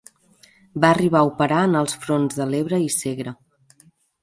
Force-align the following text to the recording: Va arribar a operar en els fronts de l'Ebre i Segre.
Va 0.85 0.89
arribar 0.93 1.19
a 1.19 1.27
operar 1.27 1.59
en 1.69 1.77
els 1.83 1.95
fronts 2.07 2.41
de 2.41 2.49
l'Ebre 2.55 2.83
i 2.87 2.91
Segre. 2.97 3.37